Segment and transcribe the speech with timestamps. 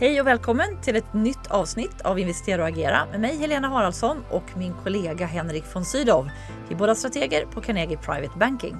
[0.00, 4.24] Hej och välkommen till ett nytt avsnitt av Investera och agera med mig Helena Haraldsson
[4.30, 6.30] och min kollega Henrik von Sydow.
[6.68, 8.76] Vi är båda strateger på Carnegie Private Banking.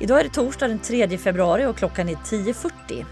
[0.00, 3.04] Idag är det torsdag den 3 februari och klockan är 10.40.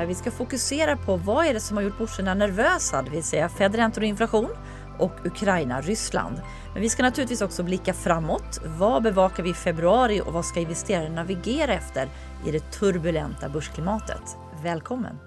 [0.00, 3.24] Eh, vi ska fokusera på vad är det som har gjort börserna nervösa, det vill
[3.24, 4.50] säga Fed räntor och inflation
[4.98, 6.40] och Ukraina-Ryssland.
[6.72, 8.60] Men vi ska naturligtvis också blicka framåt.
[8.64, 12.08] Vad bevakar vi i februari och vad ska investerare navigera efter
[12.46, 14.36] i det turbulenta börsklimatet?
[14.62, 15.18] Välkommen!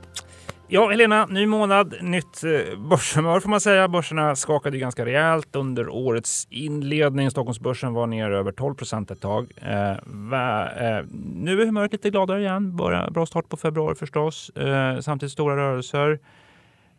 [0.74, 3.88] Ja, Helena, ny månad, nytt eh, börshumör får man säga.
[3.88, 7.32] Börserna skakade ganska rejält under årets inledning.
[7.32, 9.52] Stockholmsbörsen var ner över 12 procent ett tag.
[9.56, 12.76] Eh, va, eh, nu är humöret lite gladare igen.
[12.76, 14.50] Bara, bra start på februari förstås.
[14.50, 16.20] Eh, samtidigt stora rörelser.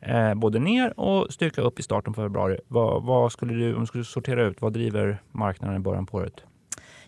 [0.00, 2.58] Eh, både ner och styrka upp i starten på februari.
[2.68, 6.16] Vad, vad skulle du, om du skulle sortera ut, vad driver marknaden i början på
[6.16, 6.44] året?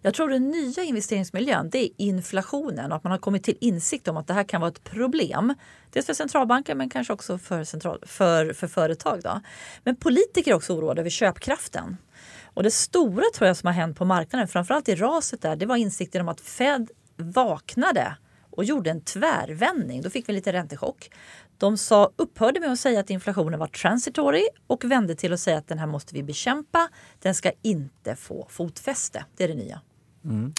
[0.07, 4.09] Jag tror den nya investeringsmiljön det är inflationen och att man har kommit till insikt
[4.09, 5.55] om att det här kan vara ett problem.
[5.91, 9.21] Dels för centralbanker men kanske också för, central, för, för företag.
[9.23, 9.41] Då.
[9.85, 11.97] Men politiker är också oroade över köpkraften.
[12.45, 15.67] Och det stora tror jag som har hänt på marknaden, framförallt i raset där, det
[15.67, 18.17] var insikten om att Fed vaknade
[18.51, 20.03] och gjorde en tvärvändning.
[20.03, 21.11] Då fick vi lite räntechock.
[21.59, 25.59] De sa, upphörde med att säga att inflationen var transitory och vände till att säga
[25.59, 26.89] att den här måste vi bekämpa.
[27.19, 29.25] Den ska inte få fotfäste.
[29.37, 29.81] Det är det nya.
[30.25, 30.53] Mm.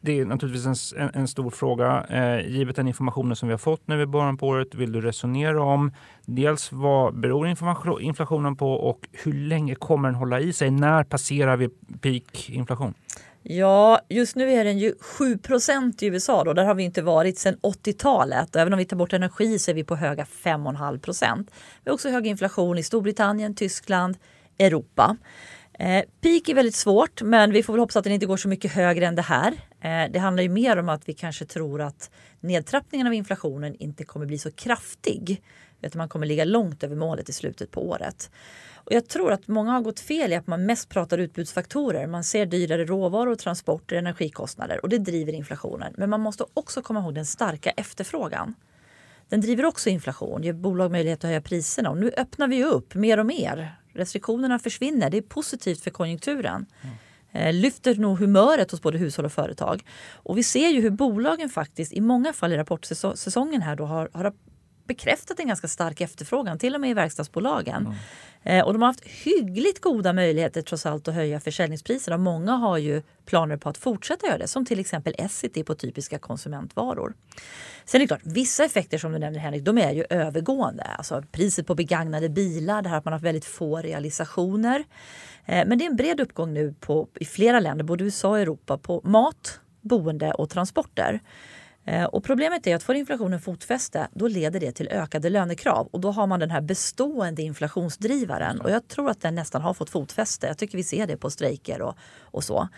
[0.00, 2.06] Det är naturligtvis en, en stor fråga.
[2.08, 5.00] Eh, givet den informationen som vi har fått nu i början på året vill du
[5.00, 5.92] resonera om
[6.24, 7.48] dels vad beror
[8.00, 10.70] inflationen på och hur länge kommer den hålla i sig?
[10.70, 11.68] När passerar vi
[12.00, 12.94] peak inflation?
[13.42, 16.44] Ja, just nu är den ju 7% i USA.
[16.44, 16.52] Då.
[16.52, 18.56] Där har vi inte varit sedan 80-talet.
[18.56, 21.46] Även om vi tar bort energi så är vi på höga 5,5
[21.84, 24.16] Vi har också hög inflation i Storbritannien, Tyskland,
[24.58, 25.16] Europa.
[25.80, 28.48] Eh, peak är väldigt svårt men vi får väl hoppas att den inte går så
[28.48, 29.52] mycket högre än det här.
[29.80, 34.04] Eh, det handlar ju mer om att vi kanske tror att nedtrappningen av inflationen inte
[34.04, 35.42] kommer bli så kraftig.
[35.82, 38.30] Utan man kommer ligga långt över målet i slutet på året.
[38.74, 42.06] Och jag tror att många har gått fel i att man mest pratar utbudsfaktorer.
[42.06, 45.94] Man ser dyrare råvaror, transporter, energikostnader och det driver inflationen.
[45.96, 48.54] Men man måste också komma ihåg den starka efterfrågan.
[49.28, 52.94] Den driver också inflation, ger bolag möjlighet att höja priserna och nu öppnar vi upp
[52.94, 53.78] mer och mer.
[53.98, 56.66] Restriktionerna försvinner, det är positivt för konjunkturen.
[56.82, 57.54] Mm.
[57.54, 59.84] Lyfter nog humöret hos både hushåll och företag.
[60.12, 64.10] Och vi ser ju hur bolagen faktiskt i många fall i rapportsäsongen här då har,
[64.12, 64.32] har
[64.88, 67.86] bekräftat en ganska stark efterfrågan, till och med i verkstadsbolagen.
[67.86, 67.96] Mm.
[68.42, 72.16] Eh, och de har haft hyggligt goda möjligheter trots allt att höja försäljningspriserna.
[72.16, 76.18] Många har ju planer på att fortsätta göra det, som till exempel Essity på typiska
[76.18, 77.14] konsumentvaror.
[77.84, 80.82] Sen är det klart, vissa effekter som du nämner Henrik, de är ju övergående.
[80.82, 84.84] Alltså priset på begagnade bilar, det här att man har väldigt få realisationer.
[85.44, 88.38] Eh, men det är en bred uppgång nu på, i flera länder, både USA och
[88.38, 91.20] Europa, på mat, boende och transporter.
[91.88, 96.00] Eh, och problemet är att får inflationen fotfäste då leder det till ökade lönekrav och
[96.00, 99.90] då har man den här bestående inflationsdrivaren och jag tror att den nästan har fått
[99.90, 100.46] fotfäste.
[100.46, 102.68] Jag tycker vi ser det på strejker och, och så.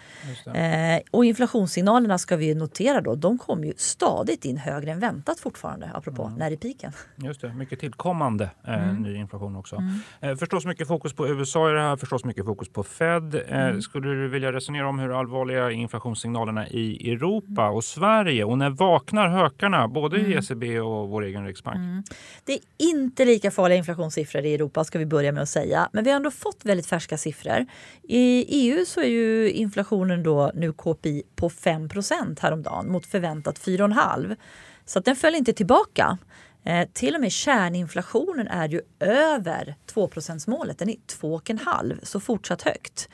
[0.55, 5.41] Eh, och inflationssignalerna ska vi notera då, de kommer ju stadigt in högre än väntat
[5.41, 6.39] fortfarande apropå mm.
[6.39, 6.93] när är piken.
[7.17, 9.03] Just det, mycket tillkommande eh, mm.
[9.03, 9.77] ny inflation också.
[9.77, 10.01] Mm.
[10.21, 13.35] Eh, förstås mycket fokus på USA i det här, förstås mycket fokus på Fed.
[13.35, 13.83] Eh, mm.
[13.83, 19.29] skulle du vilja resonera om hur allvarliga inflationssignalerna i Europa och Sverige och när vaknar
[19.29, 20.39] hökarna både i mm.
[20.39, 21.77] ECB och vår egen riksbank?
[21.77, 22.03] Mm.
[22.45, 25.89] Det är inte lika farliga inflationssiffror i Europa ska vi börja med att säga.
[25.93, 27.67] Men vi har ändå fått väldigt färska siffror.
[28.03, 34.37] I EU så är ju inflationen då nu KPI på 5% häromdagen mot förväntat 4,5.
[34.85, 36.19] Så att den föll inte tillbaka.
[36.65, 40.11] Eh, till och med kärninflationen är ju över 2
[40.47, 40.79] målet.
[40.79, 43.09] Den är 2,5 så fortsatt högt.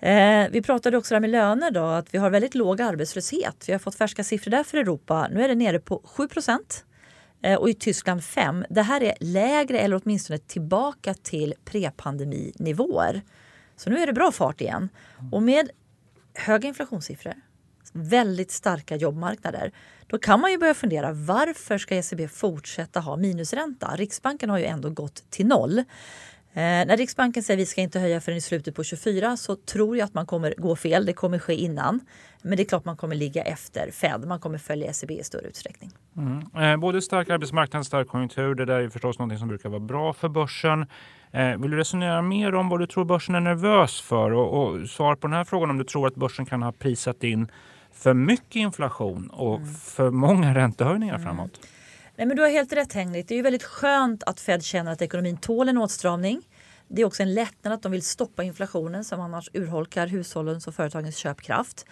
[0.00, 3.64] Eh, vi pratade också där med löner då, att vi har väldigt låg arbetslöshet.
[3.66, 5.28] Vi har fått färska siffror där för Europa.
[5.30, 6.28] Nu är det nere på 7
[7.42, 8.64] eh, och i Tyskland 5.
[8.70, 13.22] Det här är lägre eller åtminstone tillbaka till prepandeminivåer.
[13.76, 14.88] Så nu är det bra fart igen.
[15.32, 15.70] Och med
[16.34, 17.34] höga inflationssiffror,
[17.92, 19.72] väldigt starka jobbmarknader,
[20.06, 23.94] då kan man ju börja fundera varför ska ECB fortsätta ha minusränta?
[23.96, 25.84] Riksbanken har ju ändå gått till noll.
[26.52, 29.56] Eh, när Riksbanken säger att vi ska inte höja förrän i slutet på 24 så
[29.56, 31.06] tror jag att man kommer gå fel.
[31.06, 32.00] Det kommer ske innan.
[32.42, 34.24] Men det är klart man kommer ligga efter Fed.
[34.26, 35.90] Man kommer följa ECB i större utsträckning.
[36.16, 36.72] Mm.
[36.72, 38.54] Eh, både stark arbetsmarknad stark konjunktur.
[38.54, 40.86] Det där är förstås något som brukar vara bra för börsen.
[41.32, 44.30] Eh, vill du resonera mer om vad du tror börsen är nervös för?
[44.30, 47.24] Och, och svara på den här frågan om du tror att börsen kan ha prisat
[47.24, 47.50] in
[47.92, 49.74] för mycket inflation och mm.
[49.74, 51.26] för många räntehöjningar mm.
[51.26, 51.60] framåt.
[52.20, 53.28] Nej, men du har helt rätt Henrik.
[53.28, 56.42] Det är ju väldigt skönt att Fed känner att ekonomin tål en åtstramning.
[56.88, 60.74] Det är också en lättnad att de vill stoppa inflationen som annars urholkar hushållens och
[60.74, 61.86] företagens köpkraft.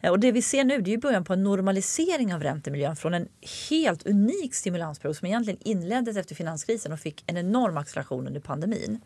[0.00, 3.14] Eh, och det vi ser nu det är början på en normalisering av räntemiljön från
[3.14, 3.28] en
[3.70, 9.00] helt unik stimulansperiod som egentligen inleddes efter finanskrisen och fick en enorm acceleration under pandemin.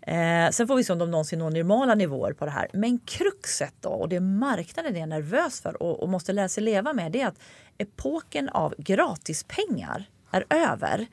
[0.00, 2.68] Eh, sen får vi se om de någonsin når normala nivåer på det här.
[2.72, 6.92] Men kruxet då och det marknaden är nervös för och, och måste lära sig leva
[6.92, 7.40] med det är att
[7.78, 11.06] epoken av gratispengar är över.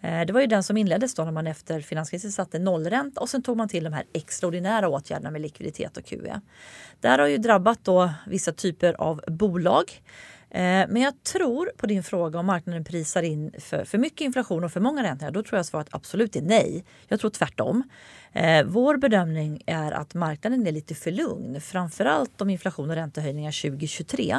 [0.00, 3.28] Eh, det var ju den som inleddes då när man efter finanskrisen satte nollränta och
[3.28, 6.40] sen tog man till de här extraordinära åtgärderna med likviditet och QE.
[7.00, 10.02] Det här har ju drabbat då vissa typer av bolag.
[10.50, 14.64] Eh, men jag tror på din fråga om marknaden prisar in för, för mycket inflation
[14.64, 15.30] och för många räntor.
[15.30, 16.84] Då tror jag svaret absolut är nej.
[17.08, 17.82] Jag tror tvärtom.
[18.32, 21.60] Eh, vår bedömning är att marknaden är lite för lugn.
[21.60, 24.36] Framförallt om inflation och räntehöjningar 2023.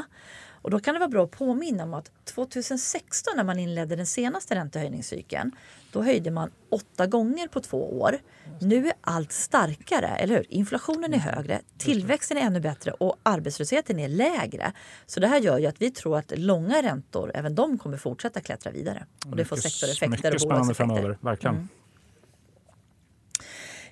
[0.62, 4.06] Och då kan det vara bra att påminna om att 2016 när man inledde den
[4.06, 5.52] senaste räntehöjningscykeln
[5.92, 8.18] då höjde man åtta gånger på två år.
[8.62, 10.54] Nu är allt starkare, eller hur?
[10.54, 14.74] Inflationen är högre, tillväxten är ännu bättre och arbetslösheten är lägre.
[15.06, 18.42] Så det här gör ju att vi tror att långa räntor, även de kommer fortsätta
[18.42, 19.06] klättra vidare.
[19.26, 21.56] Och det får sektoreffekter mycket och spännande framöver, verkligen.
[21.56, 21.68] Mm.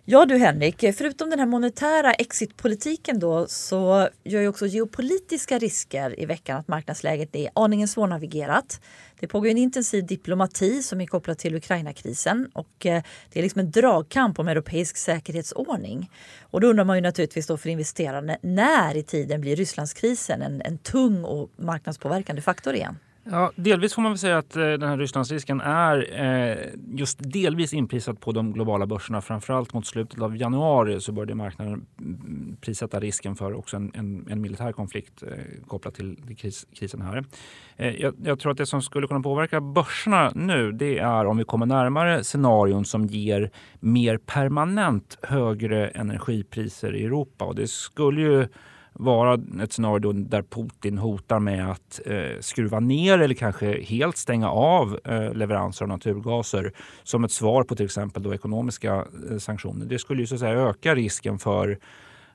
[0.09, 6.19] Ja du Henrik, förutom den här monetära exitpolitiken då så gör ju också geopolitiska risker
[6.19, 8.81] i veckan att marknadsläget är aningen svårnavigerat.
[9.19, 13.59] Det pågår en intensiv diplomati som är kopplad till Ukraina-krisen och eh, det är liksom
[13.59, 16.11] en dragkamp om europeisk säkerhetsordning.
[16.41, 20.61] Och då undrar man ju naturligtvis då för investerarna när i tiden blir Rysslandskrisen en,
[20.61, 22.97] en tung och marknadspåverkande faktor igen?
[23.31, 26.57] Ja, delvis får man väl säga att eh, den här Rysslandsrisken är eh,
[26.97, 29.21] just delvis inprisad på de globala börserna.
[29.21, 34.27] Framförallt mot slutet av januari så började marknaden mm, prissätta risken för också en, en,
[34.29, 35.29] en militär konflikt eh,
[35.67, 37.25] kopplat till kris, krisen här.
[37.99, 41.43] Jag, jag, tror att det som skulle kunna påverka börserna nu det är om vi
[41.43, 47.45] kommer närmare scenarion som ger mer permanent högre energipriser i Europa.
[47.45, 48.47] Och det skulle ju
[48.99, 54.49] vara ett scenario där Putin hotar med att eh, skruva ner eller kanske helt stänga
[54.49, 56.71] av eh, leveranser av naturgaser
[57.03, 59.85] som ett svar på till exempel då ekonomiska eh, sanktioner.
[59.85, 61.79] Det skulle ju så att säga öka risken för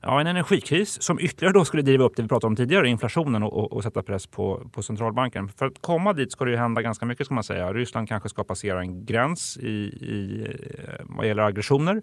[0.02, 3.42] ja, en energikris som ytterligare då skulle driva upp det vi pratade om tidigare, inflationen
[3.42, 5.48] och, och, och, sätta press på, på centralbanken.
[5.48, 7.72] För att komma dit ska det ju hända ganska mycket ska man säga.
[7.72, 10.46] Ryssland kanske ska passera en gräns i, i
[10.78, 12.02] eh, vad gäller aggressioner.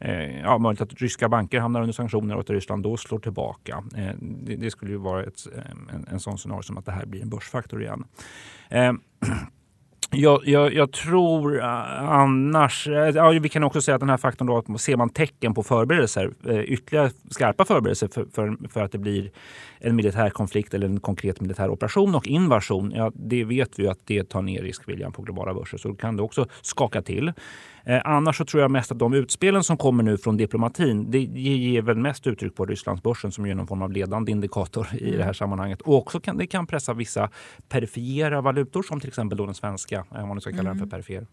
[0.00, 3.84] Eh, ja, möjligt att ryska banker hamnar under sanktioner och att Ryssland då slår tillbaka.
[3.96, 6.92] Eh, det, det, skulle ju vara ett, eh, en, en sån scenario som att det
[6.92, 8.04] här blir en börsfaktor igen.
[8.68, 8.92] Eh,
[10.12, 12.88] Jag, jag, jag, tror eh, annars...
[12.88, 15.54] Eh, ja, vi kan också säga att den här faktorn då, att ser man tecken
[15.54, 19.30] på förberedelser, eh, ytterligare skarpa förberedelser för, för, för, att det blir
[19.78, 23.98] en militär konflikt eller en konkret militär operation och invasion, ja, det vet vi att
[24.04, 25.78] det tar ner riskviljan på globala börser.
[25.78, 27.32] Så kan det också skaka till.
[27.84, 31.18] Eh, annars så tror jag mest att de utspelen som kommer nu från diplomatin, det
[31.18, 35.16] ger väl mest uttryck på Rysslandsbörsen som är någon form av ledande indikator i det
[35.16, 35.34] här mm.
[35.34, 35.80] sammanhanget.
[35.80, 37.30] Och också kan det kan pressa vissa
[37.68, 40.84] perifera valutor som till exempel då den svenska, om man nu ska kalla den för
[40.84, 40.90] mm.
[40.90, 41.26] perifer.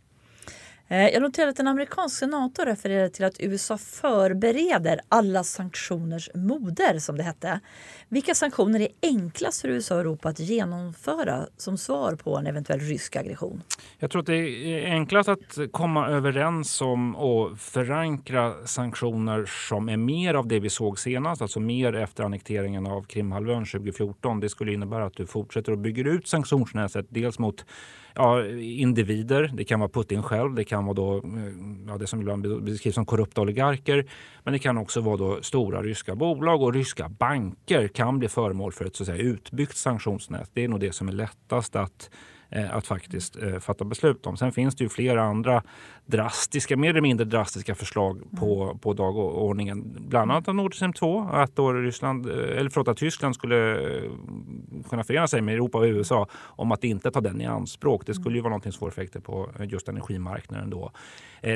[0.90, 7.00] Eh, jag noterade att en amerikansk senator refererade till att USA förbereder alla sanktioners moder,
[7.00, 7.60] som det hette.
[8.10, 12.80] Vilka sanktioner är enklast för USA och Europa att genomföra som svar på en eventuell
[12.80, 13.62] rysk aggression?
[14.00, 19.98] Jag tror att det är enklast att komma överens om och förankra sanktioner som är
[19.98, 24.40] mer av det vi såg senast, alltså mer efter annekteringen av Krimhalvön 2014.
[24.40, 27.66] Det skulle innebära att du fortsätter och bygger ut sanktionsnätet, dels mot
[28.18, 29.52] ja, individer.
[29.54, 30.56] Det kan vara Putin själv.
[30.56, 31.22] Det kan vara då, eh,
[31.88, 34.06] ja, det som ibland beskrivs som korrupta oligarker.
[34.44, 38.72] Men det kan också vara då stora ryska bolag och ryska banker kan bli föremål
[38.72, 40.50] för ett så att säga, utbyggt sanktionsnät.
[40.54, 44.38] Det är nog det som är lättast att Eh, att faktiskt eh, fatta beslut om.
[44.38, 45.64] Sen finns det ju flera andra
[46.06, 48.80] drastiska, mer eller mindre drastiska förslag på, mm.
[48.80, 49.96] på dagordningen.
[50.00, 53.80] Bland annat Nord Stream 2, att, då Ryssland, eh, eller förlåt, att Tyskland skulle
[54.90, 58.06] kunna förena sig med Europa och USA om att inte ta den i anspråk.
[58.06, 60.92] Det skulle ju vara någonting som får effekter på just energimarknaden då.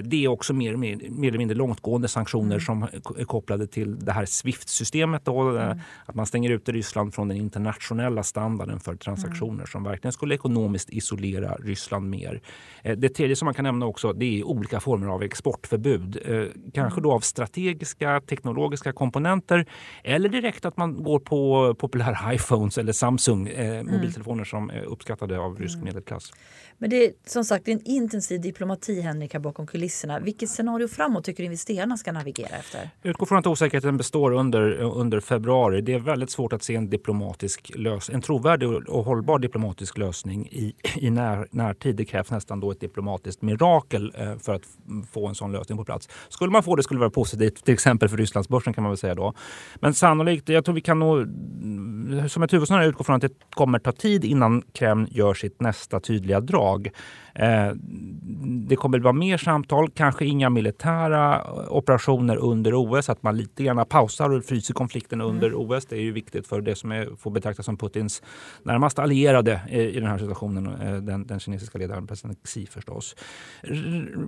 [0.03, 2.61] Det är också mer, mer, mer eller mindre långtgående sanktioner mm.
[2.61, 2.83] som
[3.17, 5.27] är kopplade till det här Swift-systemet.
[5.27, 5.79] Mm.
[6.05, 9.67] Att man stänger ute Ryssland från den internationella standarden för transaktioner mm.
[9.67, 12.41] som verkligen skulle ekonomiskt ekonomiskt isolera Ryssland mer.
[12.83, 16.17] Eh, det tredje som man kan nämna också det är olika former av exportförbud.
[16.25, 19.65] Eh, kanske då av strategiska teknologiska komponenter
[20.03, 23.95] eller direkt att man går på populära iPhones eller Samsung eh, mm.
[23.95, 25.85] mobiltelefoner som är uppskattade av rysk mm.
[25.85, 26.33] medelklass.
[26.77, 30.19] Men det är som sagt en intensiv diplomati Henrik här bakom kulisserna.
[30.19, 32.89] Vilket scenario framåt tycker investerarna ska navigera efter?
[33.03, 35.81] Utgå från att osäkerheten består under, under februari.
[35.81, 40.47] Det är väldigt svårt att se en diplomatisk lös en trovärdig och hållbar diplomatisk lösning
[40.51, 41.95] i i, i när, närtid.
[41.95, 44.61] Det krävs nästan då ett diplomatiskt mirakel eh, för att
[45.11, 46.09] få en sån lösning på plats.
[46.29, 48.97] Skulle man få det skulle det vara positivt, till exempel för Rysslandsbörsen kan man väl
[48.97, 49.33] säga då.
[49.75, 51.27] Men sannolikt, jag tror vi kan nog
[52.29, 55.99] som ett huvudsnöre utgå från att det kommer ta tid innan Kreml gör sitt nästa
[55.99, 56.89] tydliga drag.
[57.35, 57.71] Eh,
[58.67, 63.09] det kommer att vara mer samtal, kanske inga militära operationer under OS.
[63.09, 65.59] Att man lite grann pausar och fryser konflikten under mm.
[65.59, 65.85] OS.
[65.85, 68.23] Det är ju viktigt för det som är, får betraktas som Putins
[68.63, 70.67] närmaste allierade i, den här situationen.
[70.67, 73.15] Eh, den, den kinesiska ledaren president Xi förstås.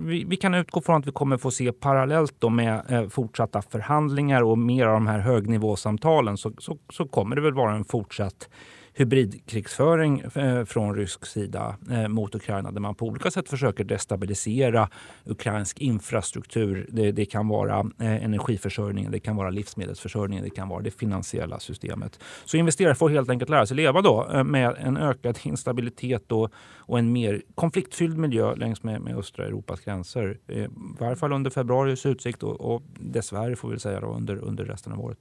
[0.00, 3.62] Vi, vi, kan utgå från att vi kommer få se parallellt då med eh, fortsatta
[3.62, 7.84] förhandlingar och mer av de här högnivåsamtalen så, så, så kommer det väl vara en
[7.84, 8.48] fortsatt
[8.94, 14.88] hybridkrigsföring eh, från rysk sida eh, mot Ukraina där man på olika sätt försöker destabilisera
[15.24, 16.86] ukrainsk infrastruktur.
[16.92, 21.60] Det, det kan vara eh, energiförsörjningen, det kan vara livsmedelsförsörjningen, det kan vara det finansiella
[21.60, 22.20] systemet.
[22.44, 26.98] Så investerare får helt enkelt lära sig leva då med en ökad instabilitet och, och
[26.98, 30.38] en mer konfliktfylld miljö längs med, med östra Europas gränser.
[30.48, 30.66] I
[30.98, 34.92] varje fall under februaris utsikt och, och dessvärre får vi säga då, under, under resten
[34.92, 35.18] av året.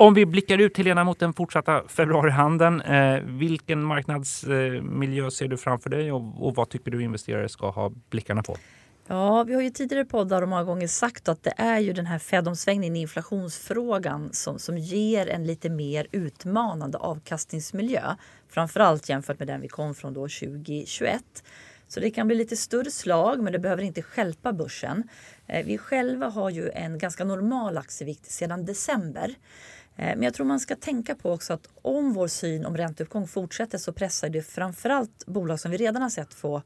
[0.00, 2.80] Om vi blickar ut Helena mot den fortsatta februarihandeln.
[2.80, 7.92] Eh, vilken marknadsmiljö ser du framför dig och, och vad tycker du investerare ska ha
[8.10, 8.56] blickarna på?
[9.06, 12.06] Ja, vi har ju tidigare poddar och många gånger sagt att det är ju den
[12.06, 18.14] här Fed-omsvängningen i inflationsfrågan som, som ger en lite mer utmanande avkastningsmiljö.
[18.48, 21.22] Framförallt jämfört med den vi kom från då 2021.
[21.88, 25.08] Så det kan bli lite större slag men det behöver inte skälpa börsen.
[25.46, 29.34] Eh, vi själva har ju en ganska normal aktievikt sedan december.
[29.98, 33.28] Eh, men jag tror man ska tänka på också att om vår syn om ränteuppgång
[33.28, 36.62] fortsätter så pressar det framförallt bolag som vi redan har sett få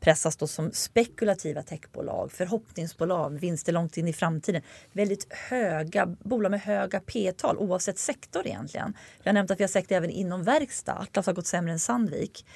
[0.00, 4.62] pressas då som spekulativa techbolag, förhoppningsbolag, vinster långt in i framtiden.
[4.92, 8.94] Väldigt höga bolag med höga P-tal oavsett sektor egentligen.
[9.22, 10.92] Jag har nämnt att vi har sett det även inom verkstad.
[10.92, 12.46] Atlas har gått sämre än Sandvik.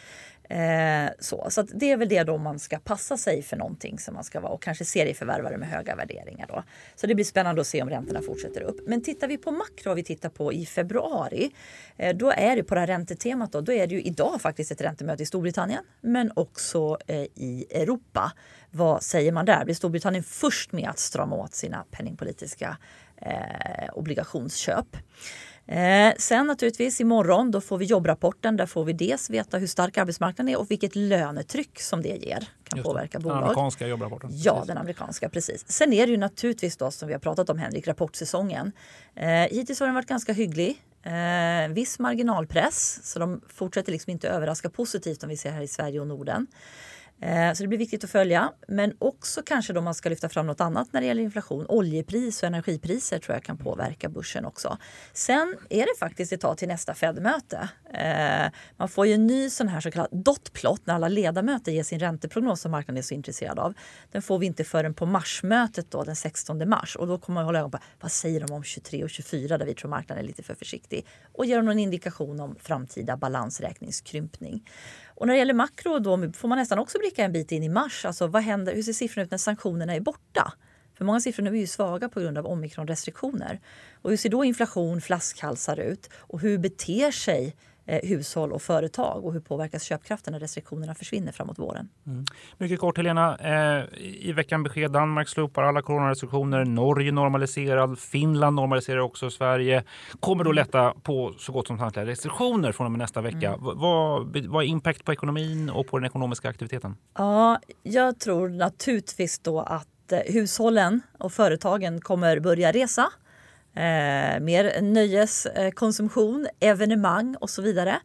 [0.50, 4.14] Eh, så så det är väl det då man ska passa sig för någonting som
[4.14, 6.46] man ska vara och kanske serieförvärvare med höga värderingar.
[6.46, 6.62] Då.
[6.96, 8.80] Så det blir spännande att se om räntorna fortsätter upp.
[8.86, 11.50] Men tittar vi på makro, vi tittar på i februari,
[11.96, 13.52] eh, då är det på det här räntetemat.
[13.52, 17.66] Då, då är det ju idag faktiskt ett räntemöte i Storbritannien men också eh, i
[17.70, 18.32] Europa.
[18.70, 19.64] Vad säger man där?
[19.64, 22.76] Blir Storbritannien först med att strama åt sina penningpolitiska
[23.16, 24.96] eh, obligationsköp?
[25.70, 28.56] Eh, sen naturligtvis imorgon då får vi jobbrapporten.
[28.56, 32.48] Där får vi dels veta hur stark arbetsmarknaden är och vilket lönetryck som det ger.
[32.64, 33.22] Kan Just påverka det.
[33.22, 33.36] bolag.
[33.36, 34.30] Den amerikanska jobbrapporten.
[34.32, 34.68] Ja, precis.
[34.68, 35.28] den amerikanska.
[35.28, 35.64] precis.
[35.72, 38.72] Sen är det ju naturligtvis då som vi har pratat om Henrik, rapportsäsongen.
[39.14, 40.82] Eh, hittills har den varit ganska hygglig.
[41.02, 45.68] Eh, viss marginalpress så de fortsätter liksom inte överraska positivt om vi ser här i
[45.68, 46.46] Sverige och Norden.
[47.22, 48.52] Eh, så det blir viktigt att följa.
[48.68, 51.66] Men också kanske då man ska lyfta fram något annat när det gäller inflation.
[51.68, 54.78] Oljepris och energipriser tror jag kan påverka börsen också.
[55.12, 57.68] Sen är det faktiskt ett tag till nästa Fed-möte.
[57.94, 61.82] Eh, man får ju en ny sån här så kallad dotplot när alla ledamöter ger
[61.82, 63.74] sin ränteprognos som marknaden är så intresserad av.
[64.12, 67.44] Den får vi inte förrän på marsmötet då den 16 mars och då kommer man
[67.44, 70.28] hålla ögonen på vad säger de om 23 och 24 där vi tror marknaden är
[70.28, 74.64] lite för försiktig och ger dem någon indikation om framtida balansräkningskrympning.
[75.20, 77.68] Och när det gäller makro då får man nästan också blicka en bit in i
[77.68, 78.04] mars.
[78.04, 80.52] Alltså vad händer, hur ser siffrorna ut när sanktionerna är borta?
[80.98, 83.60] För många siffror är ju svaga på grund av omikronrestriktioner.
[84.02, 86.10] Och hur ser då inflation, flaskhalsar ut?
[86.14, 87.56] Och hur beter sig
[87.90, 91.88] eh, hushåll och företag och hur påverkas köpkraften när restriktionerna försvinner framåt våren?
[92.06, 92.24] Mm.
[92.58, 98.98] Mycket kort Helena, eh, i veckan besked Danmark slopar alla coronarestriktioner, Norge normaliserad, Finland normaliserar
[98.98, 99.84] också, Sverige
[100.20, 103.48] kommer då lätta på så gott som samtliga restriktioner från och med nästa vecka.
[103.48, 103.60] Mm.
[103.60, 106.96] Vad, vad är impact på ekonomin och på den ekonomiska aktiviteten?
[107.18, 113.08] Ja, jag tror naturligtvis då att eh, hushållen och företagen kommer börja resa
[113.74, 118.00] eh, mer nöjeskonsumtion, evenemang och så vidare.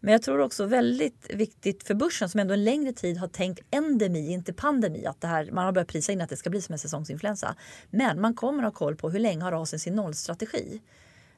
[0.00, 3.60] Men jag tror också väldigt viktigt för börsen som ändå en längre tid har tänkt
[3.70, 5.06] endemi, inte pandemi.
[5.06, 7.56] Att det här, man har börjat prisa in att det ska bli som en säsongsinfluensa.
[7.90, 10.80] Men man kommer ha koll på hur länge har rasen sin nollstrategi.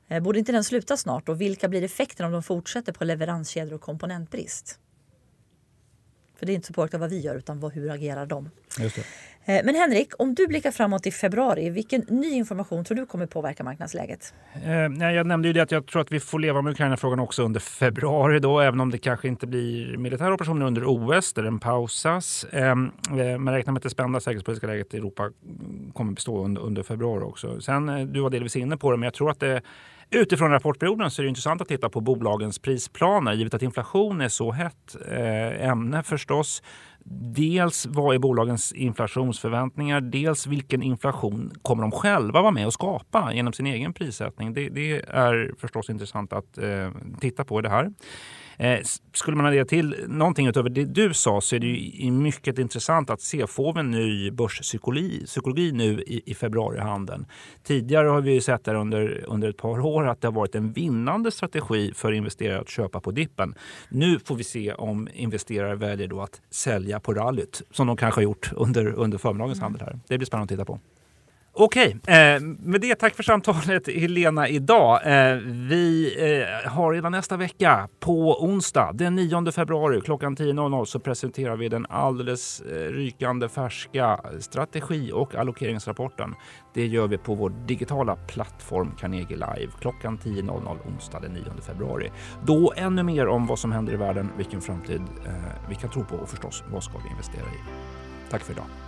[0.09, 3.75] Eh, borde inte den sluta snart och vilka blir effekterna om de fortsätter på leveranskedjor
[3.75, 4.79] och komponentbrist?
[6.39, 8.51] För det är inte så påverkat vad vi gör utan vad, hur agerar de?
[9.49, 13.27] Eh, men Henrik, om du blickar framåt i februari, vilken ny information tror du kommer
[13.27, 14.35] påverka marknadsläget?
[14.65, 17.43] Eh, jag nämnde ju det att jag tror att vi får leva med Ukraina-frågan också
[17.43, 21.59] under februari då, även om det kanske inte blir militära operationer under OS där den
[21.59, 22.45] pausas.
[22.45, 22.75] Eh,
[23.39, 25.31] man räknar med att det spända säkerhetspolitiska läget i Europa
[25.93, 27.61] kommer bestå under, under februari också.
[27.61, 29.63] Sen, eh, du var delvis inne på det, men jag tror att det
[30.11, 34.29] Utifrån rapportperioden så är det intressant att titta på bolagens prisplaner givet att inflation är
[34.29, 36.63] så hett eh, ämne förstås
[37.11, 40.01] Dels vad är bolagens inflationsförväntningar?
[40.01, 44.55] Dels vilken inflation kommer de själva vara med och skapa genom sin egen prissättning?
[44.55, 47.93] Det, det är förstås intressant att eh, titta på det här.
[48.59, 48.79] Eh,
[49.13, 53.11] skulle man lägga till någonting utöver det du sa så är det ju mycket intressant
[53.11, 53.47] att se.
[53.47, 57.27] Får vi en ny börspsykologi psykologi nu i, i februarihandeln?
[57.63, 60.73] Tidigare har vi sett där under, under ett par år att det har varit en
[60.73, 63.55] vinnande strategi för investerare att köpa på dippen.
[63.89, 68.19] Nu får vi se om investerare väljer då att sälja på rallyt som de kanske
[68.19, 69.83] har gjort under, under förmiddagens handel.
[69.83, 70.01] här.
[70.09, 70.81] Det blir spännande att titta på.
[71.61, 75.01] Okej, eh, med det tack för samtalet Helena idag.
[75.07, 76.15] Eh, vi
[76.65, 81.69] eh, har redan nästa vecka på onsdag den 9 februari klockan 10.00 så presenterar vi
[81.69, 86.35] den alldeles eh, rykande färska strategi och allokeringsrapporten.
[86.75, 92.11] Det gör vi på vår digitala plattform Carnegie Live klockan 10.00 onsdag den 9 februari.
[92.45, 95.33] Då ännu mer om vad som händer i världen, vilken framtid eh,
[95.69, 97.61] vi kan tro på och förstås vad ska vi investera i.
[98.31, 98.88] Tack för idag.